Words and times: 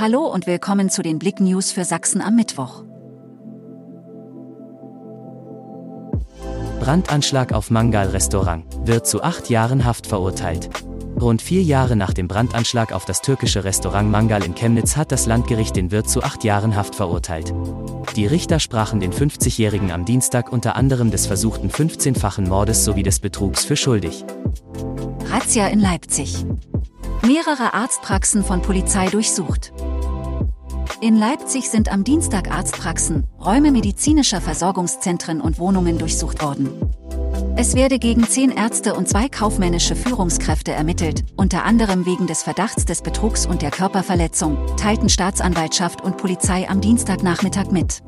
Hallo 0.00 0.26
und 0.26 0.46
willkommen 0.46 0.90
zu 0.90 1.02
den 1.02 1.18
Blick 1.18 1.40
News 1.40 1.72
für 1.72 1.84
Sachsen 1.84 2.20
am 2.20 2.36
Mittwoch. 2.36 2.84
Brandanschlag 6.78 7.52
auf 7.52 7.72
Mangal-Restaurant, 7.72 8.64
wird 8.84 9.08
zu 9.08 9.24
acht 9.24 9.50
Jahren 9.50 9.84
Haft 9.84 10.06
verurteilt. 10.06 10.70
Rund 11.20 11.42
vier 11.42 11.64
Jahre 11.64 11.96
nach 11.96 12.12
dem 12.12 12.28
Brandanschlag 12.28 12.92
auf 12.92 13.06
das 13.06 13.22
türkische 13.22 13.64
Restaurant 13.64 14.08
Mangal 14.08 14.44
in 14.44 14.54
Chemnitz 14.54 14.96
hat 14.96 15.10
das 15.10 15.26
Landgericht 15.26 15.74
den 15.74 15.90
Wirt 15.90 16.08
zu 16.08 16.22
acht 16.22 16.44
Jahren 16.44 16.76
Haft 16.76 16.94
verurteilt. 16.94 17.52
Die 18.14 18.26
Richter 18.26 18.60
sprachen 18.60 19.00
den 19.00 19.12
50-Jährigen 19.12 19.90
am 19.90 20.04
Dienstag 20.04 20.52
unter 20.52 20.76
anderem 20.76 21.10
des 21.10 21.26
versuchten 21.26 21.70
15-fachen 21.70 22.48
Mordes 22.48 22.84
sowie 22.84 23.02
des 23.02 23.18
Betrugs 23.18 23.64
für 23.64 23.74
schuldig. 23.74 24.24
Razzia 25.28 25.66
in 25.66 25.80
Leipzig. 25.80 26.46
Mehrere 27.26 27.74
Arztpraxen 27.74 28.44
von 28.44 28.62
Polizei 28.62 29.08
durchsucht. 29.08 29.72
In 31.00 31.16
Leipzig 31.16 31.70
sind 31.70 31.92
am 31.92 32.02
Dienstag 32.02 32.50
Arztpraxen, 32.50 33.22
Räume 33.40 33.70
medizinischer 33.70 34.40
Versorgungszentren 34.40 35.40
und 35.40 35.60
Wohnungen 35.60 35.96
durchsucht 35.96 36.42
worden. 36.42 36.70
Es 37.56 37.76
werde 37.76 38.00
gegen 38.00 38.24
zehn 38.24 38.50
Ärzte 38.50 38.94
und 38.94 39.08
zwei 39.08 39.28
kaufmännische 39.28 39.94
Führungskräfte 39.94 40.72
ermittelt, 40.72 41.24
unter 41.36 41.64
anderem 41.64 42.04
wegen 42.04 42.26
des 42.26 42.42
Verdachts 42.42 42.84
des 42.84 43.02
Betrugs 43.02 43.46
und 43.46 43.62
der 43.62 43.70
Körperverletzung, 43.70 44.58
teilten 44.76 45.08
Staatsanwaltschaft 45.08 46.02
und 46.02 46.16
Polizei 46.16 46.68
am 46.68 46.80
Dienstagnachmittag 46.80 47.70
mit. 47.70 48.02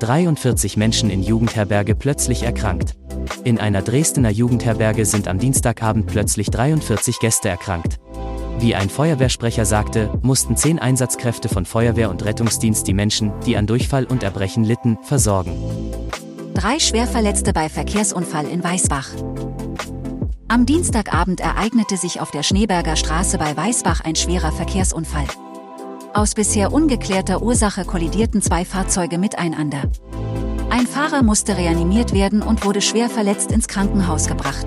43 0.00 0.76
Menschen 0.76 1.08
in 1.08 1.22
Jugendherberge 1.22 1.94
plötzlich 1.94 2.42
erkrankt. 2.42 2.96
In 3.44 3.58
einer 3.58 3.80
Dresdner 3.80 4.30
Jugendherberge 4.30 5.06
sind 5.06 5.26
am 5.26 5.38
Dienstagabend 5.38 6.06
plötzlich 6.06 6.50
43 6.50 7.18
Gäste 7.18 7.48
erkrankt. 7.48 7.98
Wie 8.60 8.74
ein 8.74 8.90
Feuerwehrsprecher 8.90 9.64
sagte, 9.64 10.10
mussten 10.20 10.54
zehn 10.54 10.78
Einsatzkräfte 10.78 11.48
von 11.48 11.64
Feuerwehr 11.64 12.10
und 12.10 12.26
Rettungsdienst 12.26 12.86
die 12.86 12.92
Menschen, 12.92 13.32
die 13.46 13.56
an 13.56 13.66
Durchfall 13.66 14.04
und 14.04 14.22
Erbrechen 14.22 14.64
litten, 14.64 14.98
versorgen. 15.02 15.52
Drei 16.52 16.78
Schwerverletzte 16.78 17.54
bei 17.54 17.70
Verkehrsunfall 17.70 18.46
in 18.46 18.62
Weißbach. 18.62 19.08
Am 20.48 20.66
Dienstagabend 20.66 21.40
ereignete 21.40 21.96
sich 21.96 22.20
auf 22.20 22.32
der 22.32 22.42
Schneeberger 22.42 22.96
Straße 22.96 23.38
bei 23.38 23.56
Weißbach 23.56 24.02
ein 24.02 24.14
schwerer 24.14 24.52
Verkehrsunfall. 24.52 25.26
Aus 26.12 26.34
bisher 26.34 26.70
ungeklärter 26.70 27.40
Ursache 27.40 27.86
kollidierten 27.86 28.42
zwei 28.42 28.66
Fahrzeuge 28.66 29.16
miteinander. 29.16 29.84
Ein 30.68 30.86
Fahrer 30.86 31.22
musste 31.22 31.56
reanimiert 31.56 32.12
werden 32.12 32.42
und 32.42 32.66
wurde 32.66 32.82
schwer 32.82 33.08
verletzt 33.08 33.52
ins 33.52 33.68
Krankenhaus 33.68 34.26
gebracht. 34.26 34.66